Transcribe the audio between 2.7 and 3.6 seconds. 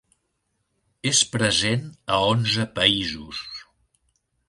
països.